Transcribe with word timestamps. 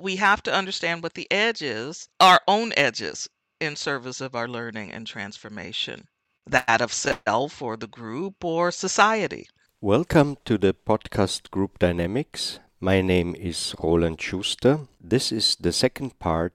we 0.00 0.16
have 0.16 0.42
to 0.42 0.54
understand 0.54 1.02
what 1.02 1.14
the 1.14 1.30
edge 1.30 1.62
is, 1.62 2.08
our 2.20 2.40
own 2.48 2.72
edges 2.76 3.28
in 3.60 3.76
service 3.76 4.20
of 4.20 4.34
our 4.34 4.48
learning 4.48 4.90
and 4.90 5.06
transformation, 5.06 6.08
that 6.46 6.80
of 6.80 6.92
self 6.92 7.60
or 7.60 7.76
the 7.76 7.86
group 7.86 8.42
or 8.42 8.70
society. 8.70 9.46
Welcome 9.80 10.38
to 10.46 10.56
the 10.56 10.74
podcast 10.74 11.50
Group 11.50 11.78
Dynamics. 11.78 12.60
My 12.80 13.02
name 13.02 13.34
is 13.34 13.74
Roland 13.82 14.20
Schuster. 14.20 14.80
This 14.98 15.32
is 15.32 15.56
the 15.60 15.72
second 15.72 16.18
part 16.18 16.54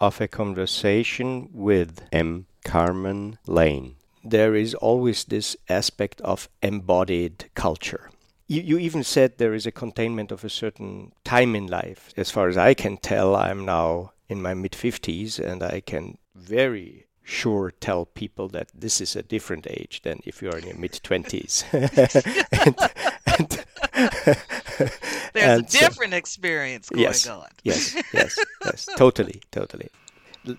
of 0.00 0.20
a 0.20 0.28
conversation 0.28 1.50
with 1.52 2.02
M. 2.10 2.46
Carmen 2.64 3.38
Lane. 3.46 3.96
There 4.24 4.54
is 4.54 4.74
always 4.74 5.24
this 5.24 5.56
aspect 5.68 6.20
of 6.22 6.48
embodied 6.62 7.50
culture. 7.54 8.10
You, 8.48 8.62
you 8.62 8.78
even 8.78 9.04
said 9.04 9.36
there 9.36 9.54
is 9.54 9.66
a 9.66 9.72
containment 9.72 10.32
of 10.32 10.42
a 10.42 10.48
certain 10.48 11.12
time 11.22 11.54
in 11.54 11.66
life. 11.66 12.12
As 12.16 12.30
far 12.30 12.48
as 12.48 12.56
I 12.56 12.74
can 12.74 12.96
tell, 12.96 13.36
I'm 13.36 13.64
now 13.64 14.12
in 14.28 14.42
my 14.42 14.54
mid 14.54 14.72
50s 14.72 15.38
and 15.38 15.62
I 15.62 15.80
can 15.80 16.18
very 16.34 17.06
sure 17.22 17.70
tell 17.70 18.06
people 18.06 18.48
that 18.48 18.68
this 18.74 19.02
is 19.02 19.14
a 19.14 19.22
different 19.22 19.66
age 19.68 20.00
than 20.02 20.20
if 20.24 20.40
you 20.40 20.50
are 20.50 20.56
in 20.58 20.66
your 20.66 20.78
mid 20.78 20.92
20s. 20.92 21.64
There's 25.32 25.58
and 25.58 25.64
a 25.64 25.70
different 25.70 26.12
so, 26.12 26.16
experience 26.16 26.88
going 26.88 27.02
yes, 27.02 27.26
on. 27.26 27.46
yes, 27.64 27.94
yes, 28.12 28.38
yes, 28.64 28.88
totally, 28.96 29.42
totally. 29.50 29.88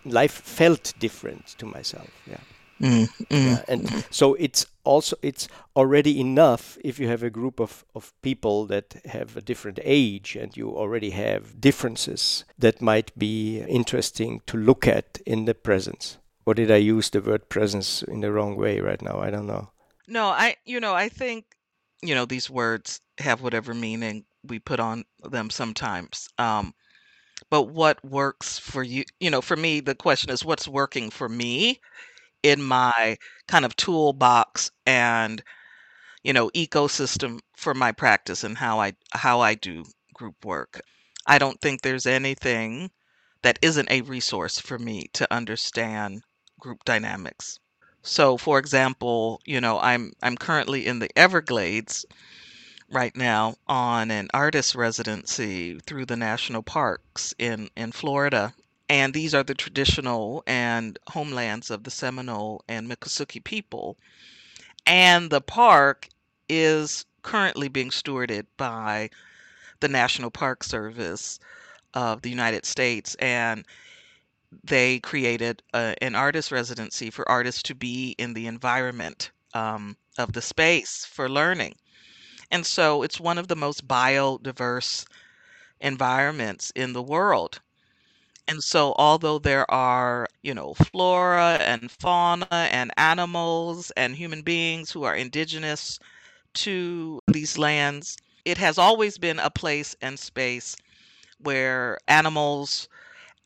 Life 0.06 0.32
felt 0.32 0.94
different 1.00 1.48
to 1.58 1.66
myself. 1.66 2.10
Yeah. 2.30 2.38
Mm, 2.82 3.10
mm, 3.10 3.46
yeah, 3.46 3.64
and 3.68 4.06
so 4.10 4.36
it's 4.36 4.66
also 4.86 5.18
it's 5.22 5.50
already 5.76 6.20
enough 6.20 6.78
if 6.84 6.98
you 6.98 7.10
have 7.10 7.24
a 7.24 7.30
group 7.30 7.60
of, 7.60 7.84
of 7.94 8.14
people 8.22 8.66
that 8.68 8.96
have 9.06 9.36
a 9.36 9.42
different 9.42 9.80
age 9.84 10.38
and 10.38 10.56
you 10.56 10.70
already 10.70 11.10
have 11.10 11.60
differences 11.60 12.46
that 12.58 12.82
might 12.82 13.18
be 13.18 13.60
interesting 13.60 14.42
to 14.46 14.58
look 14.58 14.88
at 14.88 15.20
in 15.26 15.46
the 15.46 15.54
presence. 15.54 16.18
Or 16.46 16.54
did 16.54 16.72
i 16.72 16.78
use 16.78 17.10
the 17.10 17.22
word 17.22 17.50
presence 17.50 18.02
in 18.02 18.22
the 18.22 18.32
wrong 18.32 18.56
way 18.56 18.80
right 18.80 19.02
now? 19.02 19.20
I 19.20 19.30
don't 19.30 19.48
know. 19.48 19.70
No 20.08 20.28
i 20.28 20.56
you 20.66 20.80
know 20.80 20.96
i 20.96 21.10
think 21.10 21.46
you 22.02 22.16
know 22.16 22.26
these 22.26 22.50
words 22.50 23.02
have 23.18 23.42
whatever 23.42 23.74
meaning 23.74 24.26
we 24.44 24.58
put 24.58 24.80
on 24.80 25.04
them 25.30 25.50
sometimes. 25.50 26.30
Um 26.38 26.74
but 27.50 27.64
what 27.64 28.04
works 28.04 28.58
for 28.58 28.84
you 28.84 29.04
you 29.20 29.30
know 29.30 29.42
for 29.42 29.56
me 29.56 29.82
the 29.82 29.96
question 29.96 30.32
is 30.32 30.46
what's 30.46 30.68
working 30.68 31.10
for 31.10 31.30
me 31.30 31.80
in 32.44 32.62
my 32.64 33.18
kind 33.48 33.66
of 33.66 33.76
toolbox 33.76 34.72
and 34.86 35.44
you 36.24 36.32
know 36.34 36.50
ecosystem 36.52 37.40
for 37.58 37.74
my 37.74 37.92
practice 37.92 38.44
and 38.44 38.58
how 38.58 38.80
I 38.80 38.94
how 39.14 39.42
I 39.42 39.56
do 39.56 39.84
group 40.14 40.46
work. 40.46 40.82
I 41.28 41.38
don't 41.40 41.60
think 41.62 41.82
there's 41.82 42.06
anything 42.06 42.92
that 43.44 43.60
isn't 43.62 43.92
a 43.92 44.02
resource 44.02 44.60
for 44.60 44.80
me 44.80 45.10
to 45.14 45.34
understand 45.34 46.24
group 46.60 46.84
dynamics. 46.86 47.60
So 48.04 48.38
for 48.38 48.60
example, 48.60 49.42
you 49.46 49.62
know, 49.62 49.80
I'm 49.80 50.14
I'm 50.24 50.38
currently 50.38 50.88
in 50.88 51.00
the 51.00 51.10
Everglades 51.18 52.06
right 52.90 53.16
now 53.16 53.56
on 53.68 54.12
an 54.12 54.30
artist 54.34 54.76
residency 54.76 55.80
through 55.80 56.06
the 56.06 56.18
national 56.18 56.64
parks 56.64 57.34
in 57.40 57.70
in 57.76 57.92
Florida 57.92 58.54
and 58.90 59.14
these 59.14 59.36
are 59.36 59.44
the 59.44 59.54
traditional 59.54 60.44
and 60.48 60.98
homelands 61.08 61.70
of 61.70 61.84
the 61.84 61.92
Seminole 61.92 62.64
and 62.68 62.90
Miccosukee 62.90 63.44
people. 63.44 63.98
And 64.88 65.30
the 65.30 65.42
park 65.42 66.10
is 66.50 67.06
currently 67.22 67.68
being 67.68 67.92
stewarded 67.92 68.48
by 68.58 69.12
the 69.80 69.88
National 69.88 70.32
Park 70.32 70.64
Service 70.64 71.40
of 71.94 72.24
the 72.24 72.32
United 72.32 72.66
States. 72.66 73.14
And 73.16 73.64
they 74.64 75.00
created 75.00 75.62
a, 75.74 75.96
an 76.02 76.16
artist 76.16 76.52
residency 76.52 77.12
for 77.12 77.30
artists 77.30 77.62
to 77.64 77.76
be 77.76 78.16
in 78.18 78.34
the 78.34 78.48
environment 78.48 79.30
um, 79.54 79.96
of 80.18 80.34
the 80.34 80.42
space 80.42 81.06
for 81.06 81.30
learning. 81.30 81.76
And 82.50 82.66
so 82.66 83.04
it's 83.04 83.20
one 83.20 83.38
of 83.38 83.48
the 83.48 83.56
most 83.56 83.88
biodiverse 83.88 85.06
environments 85.80 86.72
in 86.76 86.94
the 86.94 87.04
world. 87.04 87.62
And 88.50 88.62
so, 88.62 88.94
although 88.98 89.40
there 89.40 89.70
are, 89.72 90.28
you 90.42 90.54
know, 90.54 90.74
flora 90.74 91.54
and 91.62 91.90
fauna 91.90 92.48
and 92.52 92.92
animals 92.98 93.92
and 93.92 94.18
human 94.18 94.42
beings 94.42 94.92
who 94.92 95.04
are 95.04 95.16
indigenous 95.16 96.00
to 96.56 97.22
these 97.28 97.58
lands, 97.58 98.18
it 98.46 98.58
has 98.58 98.78
always 98.78 99.18
been 99.18 99.40
a 99.40 99.50
place 99.50 99.96
and 100.02 100.20
space 100.20 100.76
where 101.40 101.98
animals 102.08 102.90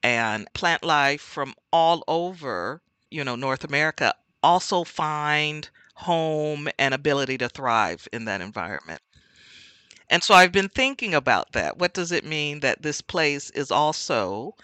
and 0.03 0.47
plant 0.53 0.83
life 0.83 1.21
from 1.21 1.55
all 1.71 2.03
over, 2.07 2.81
you 3.11 3.23
know, 3.23 3.35
North 3.35 3.63
America 3.63 4.15
also 4.43 4.83
find 4.83 5.69
home 5.95 6.69
and 6.79 6.93
ability 6.93 7.37
to 7.39 7.49
thrive 7.49 8.07
in 8.13 8.25
that 8.25 8.41
environment. 8.41 9.01
And 10.09 10.23
so 10.23 10.33
I've 10.33 10.53
been 10.53 10.69
thinking 10.69 11.13
about 11.13 11.51
that. 11.51 11.77
What 11.77 11.93
does 11.93 12.13
it 12.13 12.23
mean 12.23 12.61
that 12.61 12.83
this 12.83 13.01
place 13.01 13.49
is 13.49 13.69
also 13.71 14.55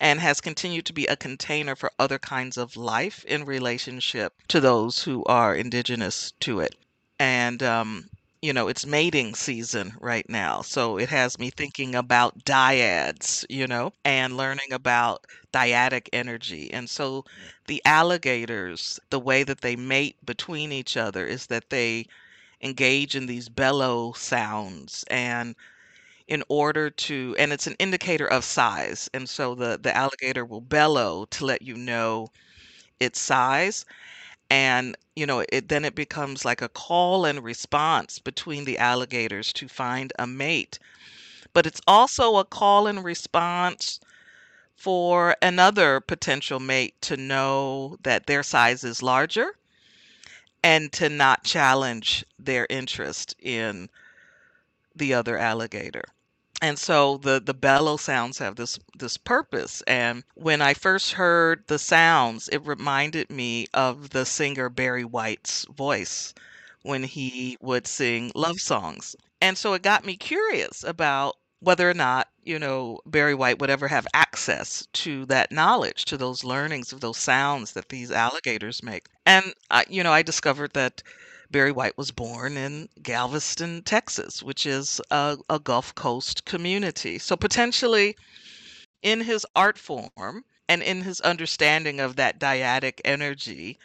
and 0.00 0.20
has 0.20 0.40
continued 0.40 0.86
to 0.86 0.92
be 0.92 1.06
a 1.06 1.16
container 1.16 1.74
for 1.76 1.90
other 1.98 2.18
kinds 2.18 2.56
of 2.56 2.76
life 2.76 3.24
in 3.24 3.44
relationship 3.44 4.34
to 4.48 4.60
those 4.60 5.02
who 5.04 5.24
are 5.24 5.54
indigenous 5.54 6.32
to 6.40 6.60
it. 6.60 6.74
And, 7.18 7.62
um, 7.62 8.10
you 8.42 8.52
know, 8.52 8.68
it's 8.68 8.86
mating 8.86 9.34
season 9.34 9.94
right 10.00 10.28
now. 10.28 10.62
So 10.62 10.98
it 10.98 11.08
has 11.08 11.38
me 11.38 11.50
thinking 11.50 11.94
about 11.94 12.44
dyads, 12.44 13.44
you 13.48 13.66
know, 13.66 13.92
and 14.04 14.36
learning 14.36 14.72
about 14.72 15.26
dyadic 15.52 16.08
energy. 16.12 16.72
And 16.72 16.88
so 16.90 17.24
the 17.66 17.82
alligators, 17.84 19.00
the 19.10 19.20
way 19.20 19.42
that 19.44 19.60
they 19.62 19.76
mate 19.76 20.16
between 20.24 20.72
each 20.72 20.96
other 20.96 21.26
is 21.26 21.46
that 21.46 21.70
they 21.70 22.06
engage 22.60 23.14
in 23.14 23.26
these 23.26 23.48
bellow 23.48 24.12
sounds 24.12 25.04
and 25.10 25.54
in 26.28 26.42
order 26.48 26.90
to 26.90 27.34
and 27.38 27.52
it's 27.52 27.66
an 27.66 27.76
indicator 27.78 28.26
of 28.26 28.44
size 28.44 29.08
and 29.14 29.28
so 29.28 29.54
the 29.54 29.78
the 29.82 29.94
alligator 29.96 30.44
will 30.44 30.60
bellow 30.60 31.24
to 31.26 31.44
let 31.44 31.62
you 31.62 31.76
know 31.76 32.28
its 33.00 33.20
size 33.20 33.84
and 34.50 34.96
you 35.16 35.26
know 35.26 35.44
it 35.52 35.68
then 35.68 35.84
it 35.84 35.94
becomes 35.94 36.44
like 36.44 36.62
a 36.62 36.68
call 36.70 37.24
and 37.26 37.44
response 37.44 38.18
between 38.18 38.64
the 38.64 38.78
alligators 38.78 39.52
to 39.52 39.68
find 39.68 40.12
a 40.18 40.26
mate. 40.26 40.78
But 41.54 41.66
it's 41.66 41.80
also 41.86 42.36
a 42.36 42.44
call 42.44 42.86
and 42.86 43.04
response 43.04 44.00
for 44.76 45.36
another 45.42 46.00
potential 46.00 46.60
mate 46.60 47.00
to 47.02 47.16
know 47.16 47.96
that 48.02 48.26
their 48.26 48.42
size 48.44 48.84
is 48.84 49.02
larger 49.02 49.56
and 50.62 50.92
to 50.92 51.08
not 51.08 51.44
challenge 51.44 52.24
their 52.38 52.66
interest 52.70 53.34
in 53.38 53.88
the 54.94 55.14
other 55.14 55.38
alligator. 55.38 56.04
And 56.62 56.78
so 56.78 57.18
the 57.18 57.40
the 57.40 57.54
bellow 57.54 57.96
sounds 57.96 58.38
have 58.38 58.56
this 58.56 58.78
this 58.98 59.16
purpose. 59.16 59.82
And 59.86 60.24
when 60.34 60.60
i 60.62 60.74
first 60.74 61.12
heard 61.12 61.64
the 61.68 61.78
sounds 61.78 62.48
it 62.48 62.58
reminded 62.66 63.30
me 63.30 63.66
of 63.74 64.10
the 64.10 64.24
singer 64.26 64.68
barry 64.68 65.04
white's 65.04 65.64
voice 65.66 66.34
when 66.82 67.04
he 67.04 67.56
would 67.60 67.86
sing 67.86 68.32
love 68.34 68.58
songs. 68.60 69.16
And 69.40 69.56
so 69.58 69.74
it 69.74 69.82
got 69.82 70.04
me 70.04 70.16
curious 70.16 70.82
about 70.84 71.36
whether 71.60 71.88
or 71.88 71.94
not 71.94 72.28
you 72.42 72.58
know 72.58 73.00
barry 73.06 73.34
white 73.34 73.58
would 73.58 73.70
ever 73.70 73.88
have 73.88 74.06
access 74.14 74.86
to 74.94 75.24
that 75.26 75.52
knowledge 75.52 76.04
to 76.06 76.16
those 76.16 76.44
learnings 76.44 76.92
of 76.92 77.00
those 77.00 77.18
sounds 77.18 77.72
that 77.72 77.88
these 77.90 78.10
alligators 78.10 78.82
make. 78.82 79.06
And 79.26 79.54
you 79.88 80.02
know 80.02 80.12
i 80.12 80.22
discovered 80.22 80.72
that 80.74 81.02
Barry 81.50 81.72
White 81.72 81.98
was 81.98 82.10
born 82.10 82.56
in 82.56 82.88
Galveston, 83.02 83.82
Texas, 83.82 84.42
which 84.42 84.66
is 84.66 85.00
a, 85.10 85.36
a 85.50 85.58
Gulf 85.58 85.94
Coast 85.94 86.44
community. 86.44 87.18
So 87.18 87.36
potentially 87.36 88.16
in 89.02 89.20
his 89.20 89.46
art 89.54 89.78
form 89.78 90.44
and 90.68 90.82
in 90.82 91.02
his 91.02 91.20
understanding 91.20 92.00
of 92.00 92.16
that 92.16 92.38
dyadic 92.38 93.00
energy 93.04 93.78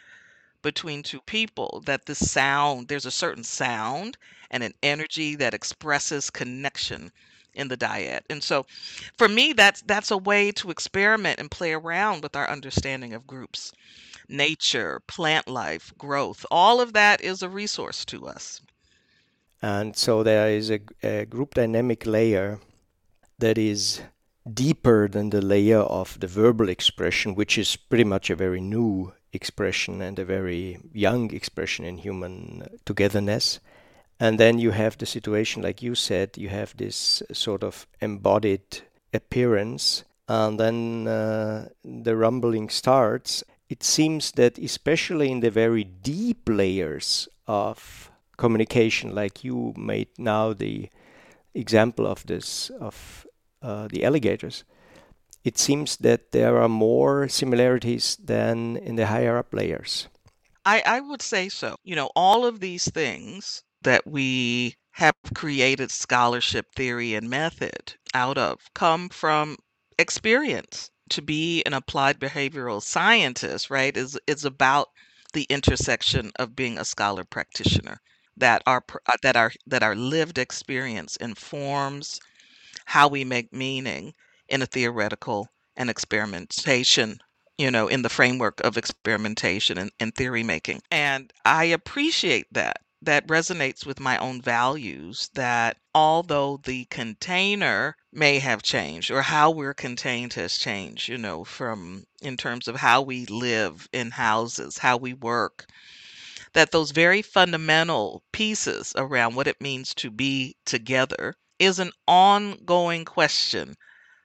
between 0.62 1.02
two 1.02 1.20
people, 1.22 1.82
that 1.86 2.06
the 2.06 2.14
sound, 2.14 2.88
there's 2.88 3.06
a 3.06 3.10
certain 3.10 3.44
sound 3.44 4.16
and 4.50 4.62
an 4.62 4.74
energy 4.82 5.34
that 5.36 5.54
expresses 5.54 6.30
connection 6.30 7.12
in 7.54 7.68
the 7.68 7.76
dyad. 7.76 8.20
And 8.30 8.42
so 8.42 8.66
for 9.18 9.28
me 9.28 9.52
that's 9.52 9.82
that's 9.82 10.10
a 10.10 10.16
way 10.16 10.52
to 10.52 10.70
experiment 10.70 11.40
and 11.40 11.50
play 11.50 11.72
around 11.72 12.22
with 12.22 12.36
our 12.36 12.48
understanding 12.48 13.12
of 13.12 13.26
groups 13.26 13.72
nature, 14.30 15.00
plant 15.06 15.48
life, 15.48 15.92
growth, 15.98 16.46
all 16.50 16.80
of 16.80 16.92
that 16.92 17.20
is 17.20 17.42
a 17.42 17.48
resource 17.48 18.04
to 18.06 18.26
us. 18.26 18.60
And 19.62 19.96
so 19.96 20.22
there 20.22 20.48
is 20.48 20.70
a, 20.70 20.80
a 21.02 21.26
group 21.26 21.54
dynamic 21.54 22.06
layer 22.06 22.60
that 23.38 23.58
is 23.58 24.00
deeper 24.52 25.08
than 25.08 25.30
the 25.30 25.42
layer 25.42 25.80
of 25.80 26.18
the 26.20 26.26
verbal 26.26 26.68
expression, 26.68 27.34
which 27.34 27.58
is 27.58 27.76
pretty 27.76 28.04
much 28.04 28.30
a 28.30 28.36
very 28.36 28.60
new 28.60 29.12
expression 29.32 30.00
and 30.00 30.18
a 30.18 30.24
very 30.24 30.78
young 30.92 31.32
expression 31.32 31.84
in 31.84 31.98
human 31.98 32.66
togetherness. 32.84 33.60
And 34.18 34.38
then 34.38 34.58
you 34.58 34.70
have 34.72 34.98
the 34.98 35.06
situation, 35.06 35.62
like 35.62 35.82
you 35.82 35.94
said, 35.94 36.36
you 36.36 36.48
have 36.48 36.76
this 36.76 37.22
sort 37.32 37.62
of 37.62 37.86
embodied 38.00 38.82
appearance, 39.14 40.04
and 40.28 40.60
then 40.60 41.08
uh, 41.08 41.68
the 41.84 42.16
rumbling 42.16 42.68
starts. 42.68 43.42
It 43.70 43.84
seems 43.84 44.32
that, 44.32 44.58
especially 44.58 45.30
in 45.30 45.40
the 45.40 45.50
very 45.50 45.84
deep 45.84 46.48
layers 46.48 47.28
of 47.46 48.10
communication, 48.36 49.14
like 49.14 49.44
you 49.44 49.72
made 49.76 50.08
now 50.18 50.52
the 50.52 50.90
example 51.54 52.04
of 52.04 52.26
this, 52.26 52.70
of 52.80 53.24
uh, 53.62 53.86
the 53.86 54.04
alligators, 54.04 54.64
it 55.44 55.56
seems 55.56 55.98
that 55.98 56.32
there 56.32 56.60
are 56.60 56.68
more 56.68 57.28
similarities 57.28 58.16
than 58.16 58.76
in 58.76 58.96
the 58.96 59.06
higher 59.06 59.38
up 59.38 59.54
layers. 59.54 60.08
I, 60.64 60.82
I 60.84 61.00
would 61.00 61.22
say 61.22 61.48
so. 61.48 61.76
You 61.84 61.94
know, 61.94 62.10
all 62.16 62.44
of 62.44 62.58
these 62.58 62.90
things 62.90 63.62
that 63.82 64.04
we 64.04 64.74
have 64.90 65.14
created 65.34 65.92
scholarship 65.92 66.66
theory 66.74 67.14
and 67.14 67.30
method 67.30 67.94
out 68.14 68.36
of 68.36 68.58
come 68.74 69.08
from 69.10 69.56
experience. 69.96 70.90
To 71.10 71.20
be 71.20 71.62
an 71.64 71.74
applied 71.74 72.18
behavioral 72.18 72.82
scientist, 72.82 73.68
right, 73.68 73.94
is 73.94 74.18
is 74.26 74.46
about 74.46 74.88
the 75.34 75.42
intersection 75.50 76.32
of 76.36 76.56
being 76.56 76.78
a 76.78 76.86
scholar 76.86 77.24
practitioner. 77.24 78.00
That 78.36 78.62
our 78.66 78.82
uh, 79.06 79.16
that 79.22 79.36
our 79.36 79.52
that 79.66 79.82
our 79.82 79.94
lived 79.94 80.38
experience 80.38 81.16
informs 81.16 82.18
how 82.86 83.08
we 83.08 83.24
make 83.24 83.52
meaning 83.52 84.14
in 84.48 84.62
a 84.62 84.66
theoretical 84.66 85.48
and 85.76 85.90
experimentation 85.90 87.20
you 87.58 87.70
know, 87.70 87.88
in 87.88 88.02
the 88.02 88.08
framework 88.08 88.60
of 88.60 88.76
experimentation 88.76 89.78
and, 89.78 89.92
and 90.00 90.14
theory 90.14 90.42
making. 90.42 90.82
And 90.90 91.32
I 91.44 91.64
appreciate 91.64 92.46
that. 92.52 92.78
That 93.02 93.26
resonates 93.28 93.86
with 93.86 93.98
my 94.00 94.18
own 94.18 94.42
values 94.42 95.30
that 95.34 95.78
although 95.94 96.58
the 96.58 96.84
container 96.86 97.96
may 98.12 98.38
have 98.40 98.62
changed 98.62 99.10
or 99.10 99.22
how 99.22 99.50
we're 99.50 99.74
contained 99.74 100.34
has 100.34 100.58
changed, 100.58 101.08
you 101.08 101.16
know, 101.18 101.44
from 101.44 102.04
in 102.20 102.36
terms 102.36 102.68
of 102.68 102.76
how 102.76 103.02
we 103.02 103.26
live 103.26 103.88
in 103.92 104.10
houses, 104.10 104.78
how 104.78 104.96
we 104.98 105.14
work, 105.14 105.66
that 106.52 106.72
those 106.72 106.90
very 106.90 107.22
fundamental 107.22 108.22
pieces 108.32 108.92
around 108.96 109.34
what 109.34 109.46
it 109.48 109.60
means 109.60 109.94
to 109.94 110.10
be 110.10 110.56
together 110.64 111.34
is 111.58 111.78
an 111.78 111.92
ongoing 112.06 113.04
question 113.04 113.76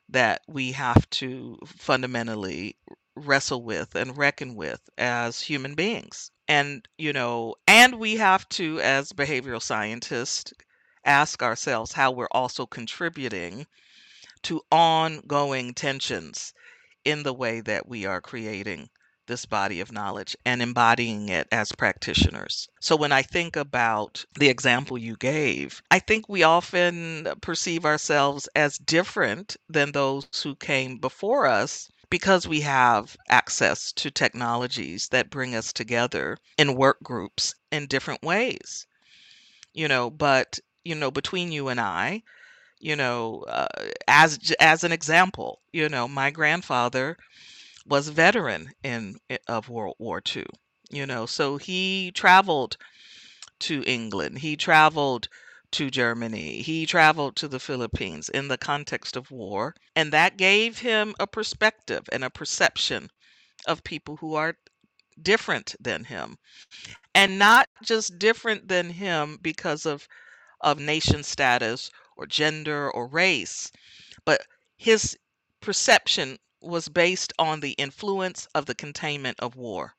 that 0.10 0.42
we 0.48 0.72
have 0.74 1.10
to 1.10 1.58
fundamentally 1.66 2.76
wrestle 3.16 3.64
with 3.64 3.96
and 3.96 4.18
reckon 4.18 4.56
with 4.56 4.82
as 4.98 5.42
human 5.42 5.76
beings. 5.76 6.32
And, 6.48 6.88
you 6.98 7.14
know, 7.14 7.56
and 7.68 8.00
we 8.00 8.18
have 8.18 8.48
to, 8.50 8.80
as 8.82 9.14
behavioral 9.14 9.62
scientists, 9.62 10.54
ask 11.06 11.42
ourselves 11.42 11.94
how 11.94 12.12
we're 12.12 12.28
also 12.32 12.66
contributing 12.66 13.66
to 14.44 14.62
ongoing 14.72 15.74
tensions 15.74 16.54
in 17.04 17.24
the 17.24 17.34
way 17.34 17.62
that 17.62 17.88
we 17.88 18.06
are 18.06 18.22
creating 18.22 18.90
this 19.28 19.46
body 19.46 19.80
of 19.80 19.92
knowledge 19.92 20.36
and 20.46 20.62
embodying 20.62 21.30
it 21.30 21.48
as 21.52 21.72
practitioners. 21.72 22.68
So 22.80 22.96
when 22.96 23.12
I 23.12 23.24
think 23.24 23.56
about 23.56 24.24
the 24.36 24.50
example 24.50 24.98
you 25.00 25.16
gave, 25.16 25.82
I 25.90 25.98
think 25.98 26.30
we 26.30 26.44
often 26.44 27.28
perceive 27.42 27.86
ourselves 27.86 28.48
as 28.56 28.78
different 28.78 29.58
than 29.68 29.92
those 29.92 30.28
who 30.44 30.56
came 30.56 31.00
before 31.00 31.48
us 31.48 31.90
because 32.10 32.48
we 32.48 32.62
have 32.62 33.18
access 33.30 33.92
to 33.94 34.12
technologies 34.12 35.10
that 35.10 35.30
bring 35.30 35.56
us 35.56 35.74
together 35.74 36.38
in 36.58 36.76
work 36.76 37.02
groups 37.04 37.54
in 37.72 37.88
different 37.88 38.24
ways. 38.24 38.88
You 39.74 39.88
know, 39.88 40.10
but 40.10 40.60
you 40.84 40.96
know, 40.96 41.12
between 41.12 41.52
you 41.52 41.68
and 41.68 41.80
I, 41.80 42.24
you 42.80 42.96
know, 42.96 43.44
uh, 43.48 43.68
as 44.08 44.54
as 44.60 44.84
an 44.84 44.92
example, 44.92 45.62
you 45.74 45.90
know, 45.90 46.08
my 46.08 46.32
grandfather 46.32 47.18
was 47.86 48.10
veteran 48.10 48.72
in 48.84 49.20
of 49.48 49.70
World 49.70 49.96
War 50.00 50.22
II. 50.36 50.46
You 50.92 51.06
know, 51.06 51.26
so 51.26 51.58
he 51.58 52.12
traveled 52.12 52.78
to 53.60 53.84
England. 53.86 54.40
He 54.40 54.56
traveled 54.56 55.28
to 55.72 55.90
Germany. 55.90 56.62
He 56.62 56.86
traveled 56.86 57.36
to 57.38 57.48
the 57.48 57.60
Philippines 57.60 58.30
in 58.30 58.48
the 58.48 58.58
context 58.58 59.16
of 59.16 59.32
war, 59.32 59.76
and 59.96 60.12
that 60.14 60.38
gave 60.38 60.80
him 60.80 61.16
a 61.20 61.28
perspective 61.28 62.08
and 62.12 62.24
a 62.24 62.30
perception 62.30 63.10
of 63.68 63.84
people 63.84 64.18
who 64.18 64.36
are 64.36 64.58
different 65.22 65.76
than 65.80 66.04
him. 66.04 66.38
And 67.14 67.40
not 67.40 67.70
just 67.84 68.20
different 68.20 68.68
than 68.68 68.90
him 68.90 69.38
because 69.42 69.86
of 69.86 70.08
of 70.62 70.80
nation 70.80 71.24
status 71.24 71.92
or 72.18 72.26
gender 72.26 72.90
or 72.92 73.08
race, 73.08 73.72
but 74.26 74.42
his 74.78 75.18
perception 75.62 76.38
was 76.62 76.90
based 76.90 77.34
on 77.38 77.60
the 77.60 77.74
influence 77.74 78.48
of 78.56 78.66
the 78.66 78.76
containment 78.76 79.40
of 79.40 79.56
war. 79.56 79.96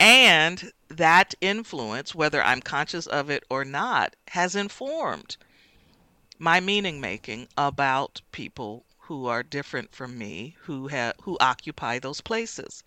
And 0.00 0.72
that 0.88 1.34
influence, 1.40 2.14
whether 2.14 2.42
I'm 2.42 2.60
conscious 2.60 3.06
of 3.06 3.30
it 3.30 3.44
or 3.50 3.64
not, 3.64 4.14
has 4.28 4.54
informed 4.54 5.36
my 6.38 6.60
meaning 6.60 7.00
making 7.00 7.48
about 7.56 8.20
people 8.30 8.84
who 8.98 9.26
are 9.26 9.42
different 9.42 9.94
from 9.94 10.16
me, 10.16 10.56
who 10.60 10.88
have 10.88 11.14
who 11.22 11.36
occupy 11.40 11.98
those 11.98 12.20
places. 12.20 12.82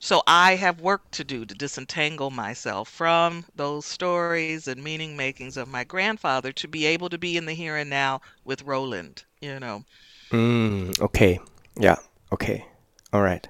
So 0.00 0.22
I 0.26 0.56
have 0.56 0.80
work 0.80 1.10
to 1.12 1.24
do 1.24 1.46
to 1.46 1.54
disentangle 1.54 2.30
myself 2.30 2.88
from 2.88 3.44
those 3.54 3.86
stories 3.86 4.66
and 4.66 4.82
meaning 4.82 5.16
makings 5.16 5.56
of 5.56 5.68
my 5.68 5.84
grandfather 5.84 6.52
to 6.52 6.68
be 6.68 6.84
able 6.86 7.08
to 7.08 7.18
be 7.18 7.36
in 7.36 7.46
the 7.46 7.54
here 7.54 7.76
and 7.76 7.88
now 7.88 8.20
with 8.44 8.62
Roland, 8.62 9.24
you 9.40 9.60
know. 9.60 9.84
Mm, 10.30 11.00
okay. 11.00 11.38
Yeah. 11.78 11.96
Okay. 12.32 12.66
All 13.12 13.22
right. 13.22 13.46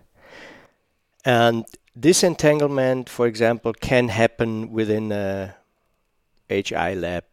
And 1.24 1.64
this 1.96 2.24
entanglement, 2.24 3.08
for 3.08 3.26
example, 3.26 3.72
can 3.72 4.08
happen 4.08 4.72
within 4.72 5.12
a 5.12 5.54
HI 6.48 6.94
lab, 6.94 7.24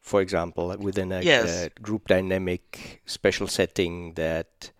for 0.00 0.20
example, 0.20 0.74
within 0.78 1.12
a, 1.12 1.22
yes. 1.22 1.66
a 1.66 1.80
group 1.80 2.08
dynamic 2.08 3.02
special 3.06 3.48
setting 3.48 4.14
that 4.14 4.70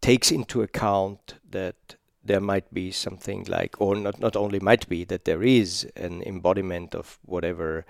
takes 0.00 0.32
into 0.32 0.62
account 0.62 1.34
that 1.48 1.94
there 2.24 2.40
might 2.40 2.72
be 2.74 2.90
something 2.90 3.44
like, 3.48 3.80
or 3.80 3.94
not, 3.94 4.20
not 4.20 4.36
only 4.36 4.60
might 4.60 4.88
be, 4.88 5.04
that 5.04 5.24
there 5.24 5.42
is 5.42 5.86
an 5.96 6.22
embodiment 6.22 6.94
of 6.94 7.18
whatever 7.24 7.84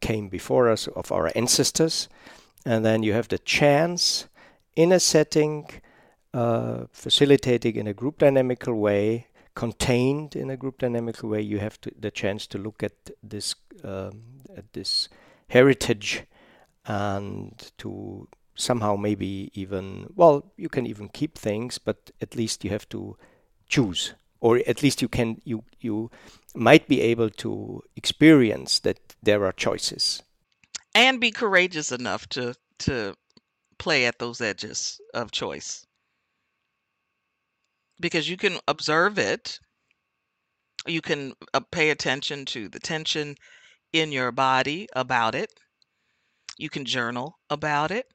came 0.00 0.28
before 0.28 0.68
us, 0.68 0.88
of 0.88 1.10
our 1.10 1.30
ancestors. 1.34 2.08
And 2.64 2.84
then 2.84 3.02
you 3.02 3.12
have 3.12 3.28
the 3.28 3.38
chance 3.38 4.26
in 4.74 4.92
a 4.92 5.00
setting, 5.00 5.68
uh, 6.34 6.84
facilitating 6.92 7.76
in 7.76 7.86
a 7.86 7.94
group 7.94 8.18
dynamical 8.18 8.74
way, 8.74 9.28
contained 9.56 10.36
in 10.36 10.50
a 10.50 10.56
group 10.56 10.78
dynamical 10.78 11.30
way, 11.30 11.40
you 11.40 11.58
have 11.58 11.80
to, 11.80 11.90
the 11.98 12.12
chance 12.12 12.46
to 12.46 12.58
look 12.58 12.82
at 12.82 13.10
this 13.22 13.56
um, 13.82 14.22
at 14.56 14.72
this 14.74 15.08
heritage 15.48 16.22
and 16.84 17.72
to 17.78 18.28
somehow 18.54 18.96
maybe 18.96 19.50
even 19.54 20.06
well 20.14 20.52
you 20.56 20.68
can 20.68 20.86
even 20.86 21.08
keep 21.08 21.36
things 21.36 21.78
but 21.78 22.10
at 22.22 22.34
least 22.36 22.64
you 22.64 22.70
have 22.70 22.88
to 22.88 23.16
choose. 23.68 24.14
Or 24.40 24.60
at 24.66 24.82
least 24.82 25.02
you 25.02 25.08
can 25.08 25.40
you 25.44 25.64
you 25.80 26.10
might 26.54 26.86
be 26.86 27.00
able 27.00 27.30
to 27.30 27.82
experience 27.96 28.80
that 28.80 28.98
there 29.22 29.44
are 29.44 29.52
choices. 29.52 30.22
And 30.94 31.20
be 31.20 31.30
courageous 31.30 31.92
enough 31.92 32.28
to 32.30 32.54
to 32.80 33.14
play 33.78 34.06
at 34.06 34.18
those 34.18 34.40
edges 34.40 35.00
of 35.14 35.30
choice 35.30 35.85
because 38.00 38.28
you 38.28 38.36
can 38.36 38.58
observe 38.68 39.18
it. 39.18 39.58
You 40.86 41.00
can 41.00 41.34
uh, 41.54 41.60
pay 41.60 41.90
attention 41.90 42.44
to 42.46 42.68
the 42.68 42.78
tension 42.78 43.36
in 43.92 44.12
your 44.12 44.32
body 44.32 44.88
about 44.94 45.34
it. 45.34 45.52
You 46.58 46.70
can 46.70 46.84
journal 46.84 47.38
about 47.50 47.90
it. 47.90 48.06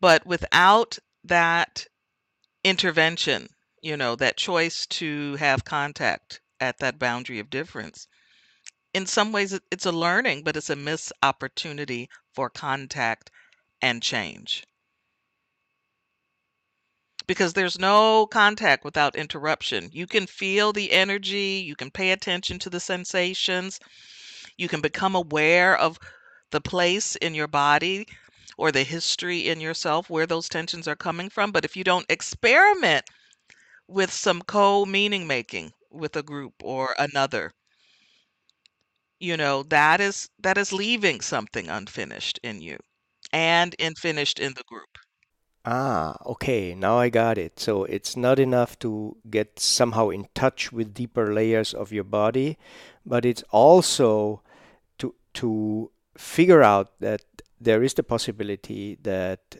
But 0.00 0.26
without 0.26 0.98
that 1.24 1.86
intervention, 2.64 3.48
you 3.82 3.96
know, 3.96 4.16
that 4.16 4.36
choice 4.36 4.86
to 4.86 5.36
have 5.36 5.64
contact 5.64 6.40
at 6.60 6.78
that 6.78 6.98
boundary 6.98 7.38
of 7.38 7.50
difference, 7.50 8.06
in 8.94 9.06
some 9.06 9.32
ways 9.32 9.58
it's 9.70 9.86
a 9.86 9.92
learning, 9.92 10.42
but 10.44 10.56
it's 10.56 10.70
a 10.70 10.76
missed 10.76 11.12
opportunity 11.22 12.08
for 12.32 12.50
contact 12.50 13.30
and 13.80 14.02
change 14.02 14.64
because 17.28 17.52
there's 17.52 17.78
no 17.78 18.26
contact 18.26 18.84
without 18.84 19.14
interruption. 19.14 19.88
You 19.92 20.08
can 20.08 20.26
feel 20.26 20.72
the 20.72 20.90
energy, 20.92 21.62
you 21.64 21.76
can 21.76 21.92
pay 21.92 22.10
attention 22.10 22.58
to 22.60 22.70
the 22.70 22.80
sensations, 22.80 23.78
you 24.56 24.68
can 24.68 24.80
become 24.80 25.14
aware 25.14 25.76
of 25.76 25.98
the 26.50 26.60
place 26.60 27.16
in 27.16 27.34
your 27.34 27.48
body 27.48 28.08
or 28.58 28.72
the 28.72 28.84
history 28.84 29.48
in 29.48 29.60
yourself 29.60 30.10
where 30.10 30.26
those 30.26 30.48
tensions 30.48 30.88
are 30.88 30.96
coming 30.96 31.30
from. 31.30 31.52
But 31.52 31.64
if 31.64 31.76
you 31.76 31.84
don't 31.84 32.06
experiment 32.10 33.04
with 33.88 34.12
some 34.12 34.42
co 34.42 34.86
meaning 34.86 35.26
making 35.26 35.72
with 35.90 36.16
a 36.16 36.22
group 36.22 36.54
or 36.62 36.94
another, 36.98 37.52
you 39.20 39.36
know 39.36 39.62
that 39.62 40.00
is 40.00 40.28
that 40.40 40.58
is 40.58 40.72
leaving 40.72 41.20
something 41.20 41.68
unfinished 41.68 42.40
in 42.42 42.60
you 42.60 42.76
and 43.32 43.76
unfinished 43.78 44.40
in 44.40 44.54
the 44.54 44.64
group. 44.64 44.97
Ah, 45.70 46.16
okay, 46.24 46.74
now 46.74 46.96
I 46.96 47.10
got 47.10 47.36
it. 47.36 47.60
So 47.60 47.84
it's 47.84 48.16
not 48.16 48.38
enough 48.38 48.78
to 48.78 49.18
get 49.28 49.60
somehow 49.60 50.08
in 50.08 50.26
touch 50.34 50.72
with 50.72 50.94
deeper 50.94 51.34
layers 51.34 51.74
of 51.74 51.92
your 51.92 52.04
body, 52.04 52.56
but 53.04 53.26
it's 53.26 53.44
also 53.50 54.40
to 54.96 55.14
to 55.34 55.90
figure 56.16 56.62
out 56.62 56.98
that 57.00 57.20
there 57.60 57.82
is 57.82 57.92
the 57.92 58.02
possibility 58.02 58.96
that 59.02 59.56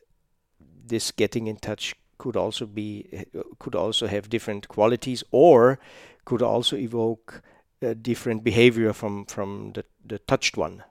this 0.86 1.12
getting 1.12 1.46
in 1.46 1.58
touch 1.58 1.94
could 2.16 2.36
also 2.36 2.64
be 2.64 3.26
could 3.58 3.74
also 3.74 4.06
have 4.06 4.30
different 4.30 4.66
qualities 4.68 5.22
or 5.30 5.78
could 6.24 6.40
also 6.40 6.74
evoke 6.74 7.42
different 8.00 8.42
behavior 8.42 8.94
from 8.94 9.26
from 9.26 9.72
the, 9.74 9.84
the 10.06 10.18
touched 10.20 10.56
one 10.56 10.84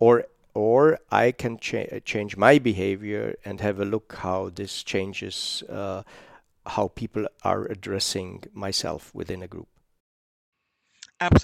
or 0.00 0.24
or 0.54 0.98
I 1.10 1.32
can 1.32 1.58
cha- 1.58 2.00
change 2.04 2.36
my 2.36 2.58
behavior 2.58 3.36
and 3.44 3.60
have 3.60 3.80
a 3.80 3.84
look 3.84 4.14
how 4.14 4.50
this 4.50 4.82
changes 4.82 5.62
uh, 5.68 6.02
how 6.66 6.88
people 6.88 7.26
are 7.42 7.66
addressing 7.66 8.44
myself 8.54 9.14
within 9.14 9.42
a 9.42 9.48
group. 9.48 9.68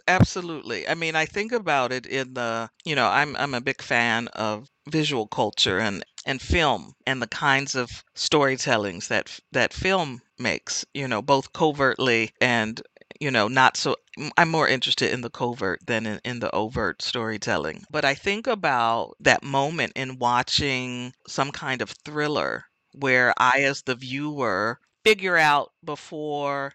Absolutely. 0.09 0.87
I 0.89 0.95
mean, 0.95 1.17
I 1.17 1.27
think 1.27 1.53
about 1.53 1.93
it 1.93 2.07
in 2.07 2.35
the, 2.35 2.71
you 2.85 2.95
know, 2.95 3.09
I'm 3.09 3.35
I'm 3.37 3.55
a 3.55 3.61
big 3.61 3.83
fan 3.83 4.29
of 4.29 4.69
visual 4.89 5.27
culture 5.27 5.79
and 5.79 6.05
and 6.27 6.41
film 6.41 6.95
and 7.07 7.23
the 7.23 7.27
kinds 7.27 7.75
of 7.75 8.05
storytellings 8.15 9.09
that 9.09 9.41
that 9.53 9.73
film 9.73 10.23
makes, 10.39 10.85
you 10.95 11.09
know, 11.09 11.23
both 11.23 11.53
covertly 11.53 12.33
and 12.41 12.83
you 13.21 13.31
know, 13.31 13.49
not 13.49 13.77
so 13.77 13.97
I'm 14.37 14.51
more 14.51 14.67
interested 14.69 15.13
in 15.13 15.21
the 15.21 15.31
covert 15.31 15.81
than 15.87 16.07
in, 16.07 16.21
in 16.25 16.41
the 16.41 16.55
overt 16.55 17.03
storytelling. 17.03 17.85
But 17.91 18.05
I 18.05 18.15
think 18.15 18.47
about 18.47 19.15
that 19.21 19.43
moment 19.45 19.93
in 19.95 20.19
watching 20.19 21.13
some 21.29 21.53
kind 21.53 21.83
of 21.83 21.91
thriller 22.05 22.65
where 22.93 23.35
I, 23.39 23.61
as 23.61 23.83
the 23.83 23.95
viewer, 23.95 24.81
figure 25.05 25.37
out 25.37 25.71
before 25.85 26.73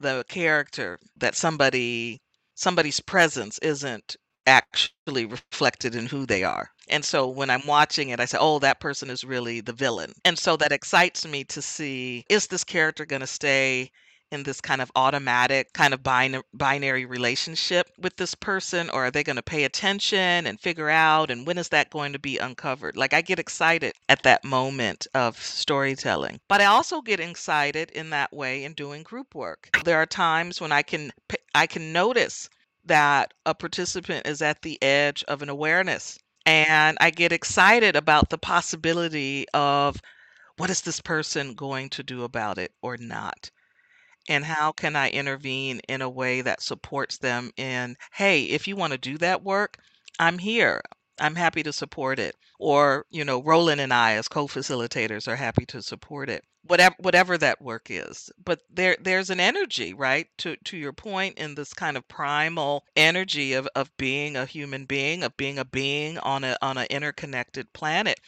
the 0.00 0.24
character 0.28 0.98
that 1.16 1.36
somebody 1.36 2.20
somebody's 2.54 3.00
presence 3.00 3.58
isn't 3.58 4.16
actually 4.46 5.26
reflected 5.26 5.94
in 5.94 6.06
who 6.06 6.26
they 6.26 6.44
are. 6.44 6.70
And 6.88 7.04
so 7.04 7.28
when 7.28 7.50
I'm 7.50 7.66
watching 7.66 8.10
it, 8.10 8.20
I 8.20 8.24
say, 8.26 8.38
oh, 8.40 8.58
that 8.60 8.80
person 8.80 9.10
is 9.10 9.24
really 9.24 9.60
the 9.60 9.72
villain. 9.72 10.12
And 10.24 10.38
so 10.38 10.56
that 10.58 10.72
excites 10.72 11.26
me 11.26 11.44
to 11.44 11.62
see 11.62 12.24
is 12.28 12.46
this 12.46 12.64
character 12.64 13.06
going 13.06 13.20
to 13.20 13.26
stay 13.26 13.90
in 14.30 14.42
this 14.42 14.60
kind 14.60 14.80
of 14.80 14.90
automatic, 14.96 15.72
kind 15.72 15.94
of 15.94 16.02
bin- 16.02 16.42
binary 16.52 17.04
relationship 17.04 17.88
with 17.98 18.16
this 18.16 18.34
person, 18.34 18.90
or 18.90 19.06
are 19.06 19.10
they 19.10 19.22
going 19.22 19.36
to 19.36 19.42
pay 19.42 19.64
attention 19.64 20.46
and 20.46 20.60
figure 20.60 20.90
out? 20.90 21.30
And 21.30 21.46
when 21.46 21.58
is 21.58 21.68
that 21.70 21.90
going 21.90 22.12
to 22.12 22.18
be 22.18 22.38
uncovered? 22.38 22.96
Like, 22.96 23.12
I 23.12 23.22
get 23.22 23.38
excited 23.38 23.94
at 24.08 24.22
that 24.24 24.44
moment 24.44 25.06
of 25.14 25.36
storytelling. 25.42 26.40
But 26.48 26.60
I 26.60 26.66
also 26.66 27.00
get 27.00 27.20
excited 27.20 27.90
in 27.90 28.10
that 28.10 28.32
way 28.32 28.64
in 28.64 28.72
doing 28.72 29.02
group 29.02 29.34
work. 29.34 29.68
There 29.84 29.98
are 29.98 30.06
times 30.06 30.60
when 30.60 30.72
I 30.72 30.82
can 30.82 31.12
i 31.54 31.66
can 31.66 31.92
notice 31.92 32.48
that 32.84 33.32
a 33.46 33.54
participant 33.54 34.26
is 34.26 34.42
at 34.42 34.62
the 34.62 34.82
edge 34.82 35.22
of 35.28 35.42
an 35.42 35.48
awareness 35.48 36.18
and 36.46 36.98
I 37.00 37.10
get 37.10 37.32
excited 37.32 37.96
about 37.96 38.28
the 38.28 38.38
possibility 38.38 39.46
of 39.54 40.00
what 40.56 40.70
is 40.70 40.82
this 40.82 41.00
person 41.00 41.54
going 41.54 41.88
to 41.90 42.02
do 42.02 42.22
about 42.22 42.58
it 42.58 42.72
or 42.82 42.96
not? 42.96 43.50
And 44.28 44.44
how 44.44 44.72
can 44.72 44.96
I 44.96 45.10
intervene 45.10 45.80
in 45.88 46.00
a 46.00 46.08
way 46.08 46.40
that 46.40 46.62
supports 46.62 47.18
them 47.18 47.50
in, 47.56 47.96
hey, 48.12 48.44
if 48.44 48.66
you 48.66 48.76
want 48.76 48.92
to 48.92 48.98
do 48.98 49.18
that 49.18 49.42
work, 49.42 49.78
I'm 50.18 50.38
here. 50.38 50.80
I'm 51.20 51.34
happy 51.34 51.62
to 51.62 51.72
support 51.72 52.18
it. 52.18 52.34
Or, 52.58 53.04
you 53.10 53.24
know, 53.24 53.42
Roland 53.42 53.80
and 53.80 53.92
I 53.92 54.12
as 54.12 54.28
co-facilitators 54.28 55.28
are 55.28 55.36
happy 55.36 55.66
to 55.66 55.82
support 55.82 56.30
it. 56.30 56.42
Whatever 56.66 56.94
whatever 56.98 57.36
that 57.38 57.60
work 57.60 57.88
is. 57.90 58.30
But 58.42 58.60
there 58.70 58.96
there's 59.00 59.28
an 59.28 59.40
energy, 59.40 59.92
right? 59.92 60.26
To 60.38 60.56
to 60.56 60.76
your 60.78 60.94
point 60.94 61.36
in 61.36 61.54
this 61.54 61.74
kind 61.74 61.96
of 61.96 62.08
primal 62.08 62.84
energy 62.96 63.52
of 63.52 63.68
of 63.74 63.94
being 63.98 64.36
a 64.36 64.46
human 64.46 64.86
being, 64.86 65.22
of 65.22 65.36
being 65.36 65.58
a 65.58 65.64
being 65.66 66.18
on 66.18 66.42
a 66.42 66.56
on 66.62 66.78
an 66.78 66.86
interconnected 66.88 67.70
planet 67.74 68.18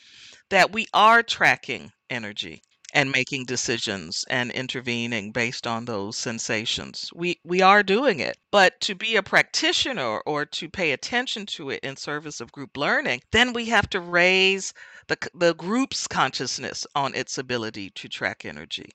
that 0.50 0.72
we 0.72 0.86
are 0.92 1.22
tracking 1.22 1.92
energy 2.10 2.62
and 2.94 3.10
making 3.10 3.44
decisions 3.44 4.24
and 4.28 4.50
intervening 4.52 5.32
based 5.32 5.66
on 5.66 5.84
those 5.84 6.16
sensations. 6.16 7.10
We 7.14 7.40
we 7.44 7.60
are 7.62 7.82
doing 7.82 8.20
it. 8.20 8.38
But 8.50 8.80
to 8.82 8.94
be 8.94 9.16
a 9.16 9.22
practitioner 9.22 10.20
or 10.20 10.46
to 10.46 10.68
pay 10.68 10.92
attention 10.92 11.46
to 11.46 11.70
it 11.70 11.80
in 11.82 11.96
service 11.96 12.40
of 12.40 12.52
group 12.52 12.76
learning, 12.76 13.22
then 13.32 13.52
we 13.52 13.66
have 13.66 13.90
to 13.90 14.00
raise 14.00 14.72
the 15.08 15.16
the 15.34 15.54
group's 15.54 16.06
consciousness 16.06 16.86
on 16.94 17.14
its 17.14 17.38
ability 17.38 17.90
to 17.90 18.08
track 18.08 18.44
energy 18.44 18.90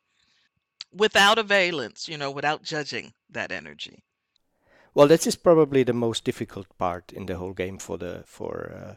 without 0.93 1.37
a 1.37 1.43
valence, 1.43 2.07
you 2.07 2.17
know, 2.17 2.31
without 2.31 2.63
judging 2.63 3.13
that 3.29 3.51
energy. 3.51 4.03
Well, 4.93 5.07
this 5.07 5.25
is 5.25 5.35
probably 5.35 5.83
the 5.83 5.93
most 5.93 6.25
difficult 6.25 6.67
part 6.77 7.13
in 7.13 7.25
the 7.25 7.37
whole 7.37 7.53
game 7.53 7.77
for 7.77 7.97
the 7.97 8.23
for 8.25 8.73
uh, 8.75 8.95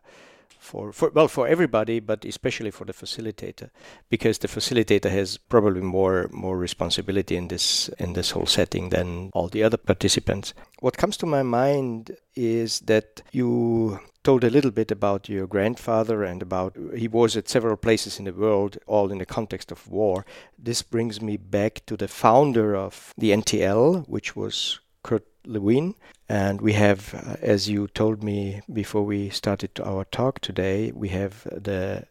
for, 0.65 0.93
for 0.93 1.11
well 1.11 1.29
for 1.29 1.47
everybody, 1.47 2.01
but 2.01 2.25
especially 2.25 2.71
for 2.71 2.85
the 2.85 2.93
facilitator, 2.93 3.71
because 4.09 4.39
the 4.39 4.49
facilitator 4.49 5.11
has 5.11 5.37
probably 5.37 5.83
more 5.83 6.29
more 6.33 6.57
responsibility 6.57 7.37
in 7.37 7.49
this 7.49 7.89
in 7.99 8.15
this 8.15 8.31
whole 8.31 8.47
setting 8.47 8.89
than 8.89 9.31
all 9.35 9.49
the 9.49 9.63
other 9.63 9.77
participants. 9.77 10.55
What 10.81 10.97
comes 10.97 11.17
to 11.19 11.27
my 11.27 11.43
mind 11.43 12.17
is 12.35 12.81
that 12.81 13.23
you 13.33 14.01
told 14.23 14.43
a 14.43 14.51
little 14.51 14.71
bit 14.71 14.91
about 14.91 15.29
your 15.29 15.47
grandfather 15.47 16.25
and 16.25 16.41
about 16.41 16.77
he 16.97 17.09
was 17.09 17.37
at 17.37 17.49
several 17.49 17.77
places 17.77 18.19
in 18.19 18.25
the 18.25 18.33
world, 18.33 18.79
all 18.87 19.13
in 19.13 19.19
the 19.19 19.27
context 19.27 19.71
of 19.71 19.87
war. 19.89 20.25
This 20.59 20.83
brings 20.83 21.21
me 21.21 21.37
back 21.37 21.83
to 21.87 21.97
the 21.97 22.09
founder 22.09 22.75
of 22.75 23.13
the 23.19 23.33
NTL, 23.33 24.09
which 24.09 24.35
was 24.35 24.81
Kurt 25.03 25.27
Lewin. 25.47 25.95
And 26.29 26.61
we 26.61 26.73
have, 26.73 27.15
uh, 27.15 27.37
as 27.43 27.69
you 27.69 27.89
told 27.89 28.23
me 28.23 28.63
before 28.73 29.05
we 29.05 29.29
started 29.31 29.79
our 29.81 30.05
talk 30.05 30.41
today, 30.41 30.91
we 30.93 31.09
have 31.11 31.43
the 31.45 32.07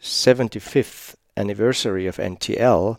75th 0.00 1.14
anniversary 1.36 2.06
of 2.06 2.18
NTL. 2.18 2.98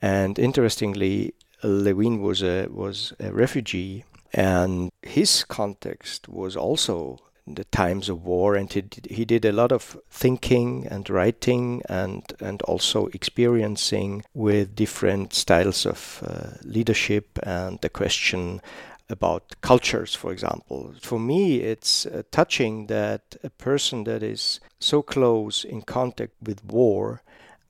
And 0.00 0.38
interestingly, 0.38 1.34
Lewin 1.62 2.22
was 2.22 2.42
a 2.42 2.68
was 2.70 3.12
a 3.20 3.32
refugee, 3.32 4.04
and 4.32 4.90
his 5.02 5.44
context 5.44 6.28
was 6.28 6.56
also 6.56 7.18
the 7.46 7.64
times 7.64 8.08
of 8.08 8.24
war, 8.24 8.54
and 8.54 8.72
he 8.72 8.80
did, 8.80 9.06
he 9.10 9.24
did 9.24 9.44
a 9.44 9.52
lot 9.52 9.72
of 9.72 9.98
thinking 10.10 10.86
and 10.86 11.10
writing, 11.10 11.82
and 11.88 12.22
and 12.40 12.62
also 12.62 13.06
experiencing 13.08 14.24
with 14.32 14.74
different 14.74 15.34
styles 15.34 15.84
of 15.84 16.22
uh, 16.26 16.56
leadership 16.62 17.38
and 17.42 17.78
the 17.80 17.90
question 17.90 18.62
about 19.10 19.56
cultures, 19.60 20.14
for 20.14 20.32
example. 20.32 20.94
For 21.00 21.18
me, 21.18 21.56
it's 21.56 22.06
uh, 22.06 22.22
touching 22.30 22.86
that 22.86 23.36
a 23.42 23.50
person 23.50 24.04
that 24.04 24.22
is 24.22 24.60
so 24.78 25.02
close 25.02 25.64
in 25.64 25.82
contact 25.82 26.34
with 26.42 26.64
war, 26.64 27.22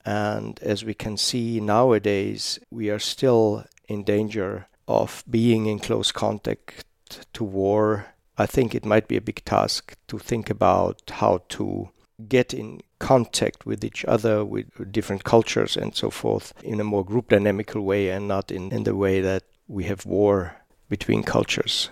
and 0.05 0.61
as 0.63 0.85
we 0.85 0.95
can 0.95 1.17
see 1.17 1.61
nowadays, 1.61 2.59
we 2.71 2.91
are 2.91 2.99
still 2.99 3.65
in 3.89 4.05
danger 4.05 4.67
of 4.87 5.25
being 5.29 5.67
in 5.67 5.79
close 5.79 6.13
contact 6.13 6.85
to 7.33 7.45
war. 7.45 8.07
I 8.39 8.47
think 8.47 8.75
it 8.75 8.87
might 8.87 9.09
be 9.09 9.17
a 9.17 9.21
big 9.21 9.45
task 9.45 9.97
to 10.09 10.19
think 10.19 10.51
about 10.51 11.11
how 11.11 11.43
to 11.51 11.91
get 12.29 12.55
in 12.55 12.81
contact 12.99 13.67
with 13.67 13.85
each 13.85 14.05
other, 14.05 14.45
with 14.45 14.93
different 14.93 15.25
cultures 15.25 15.77
and 15.77 15.95
so 15.97 16.11
forth, 16.11 16.53
in 16.63 16.81
a 16.81 16.85
more 16.85 17.05
group 17.05 17.29
dynamical 17.29 17.83
way 17.83 18.11
and 18.11 18.29
not 18.29 18.51
in, 18.51 18.73
in 18.73 18.85
the 18.85 18.95
way 18.95 19.21
that 19.21 19.45
we 19.69 19.85
have 19.85 20.05
war 20.05 20.60
between 20.91 21.23
cultures. 21.23 21.89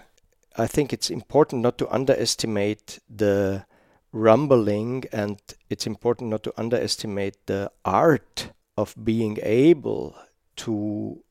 I 0.57 0.67
think 0.67 0.93
it's 0.93 1.09
important 1.09 1.63
not 1.63 1.79
to 1.79 1.89
underestimate 1.89 2.99
the 3.09 3.65
rumbling 4.13 5.05
and 5.13 5.41
it's 5.71 5.87
important 5.87 6.31
not 6.31 6.43
to 6.43 6.53
underestimate 6.59 7.37
the 7.47 7.71
art 7.85 8.51
of 8.77 8.95
being 9.03 9.39
able 9.43 10.17
to 10.57 11.23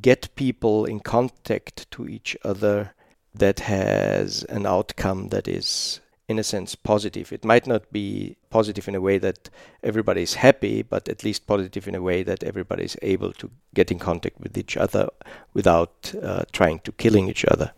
get 0.00 0.34
people 0.34 0.84
in 0.84 1.00
contact 1.00 1.90
to 1.92 2.06
each 2.06 2.36
other 2.44 2.94
that 3.34 3.60
has 3.60 4.44
an 4.44 4.66
outcome 4.66 5.28
that 5.28 5.48
is 5.48 6.00
in 6.28 6.38
a 6.38 6.44
sense 6.44 6.74
positive. 6.74 7.32
It 7.32 7.44
might 7.44 7.66
not 7.66 7.92
be 7.92 8.36
positive 8.50 8.88
in 8.88 8.94
a 8.94 9.00
way 9.00 9.18
that 9.18 9.50
everybody 9.82 10.22
is 10.22 10.34
happy, 10.34 10.82
but 10.82 11.08
at 11.08 11.22
least 11.24 11.46
positive 11.46 11.86
in 11.86 11.94
a 11.94 12.02
way 12.02 12.22
that 12.22 12.42
everybody 12.42 12.84
is 12.84 12.96
able 13.02 13.32
to 13.34 13.50
get 13.74 13.90
in 13.90 13.98
contact 13.98 14.40
with 14.40 14.56
each 14.56 14.76
other 14.76 15.08
without 15.52 16.14
uh, 16.22 16.44
trying 16.52 16.78
to 16.80 16.92
killing 16.92 17.28
each 17.28 17.44
other. 17.44 17.72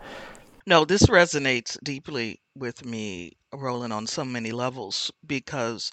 No, 0.66 0.84
this 0.84 1.04
resonates 1.06 1.78
deeply 1.82 2.40
with 2.56 2.84
me, 2.84 3.36
Roland, 3.52 3.92
on 3.92 4.06
so 4.06 4.24
many 4.24 4.52
levels 4.52 5.10
because 5.26 5.92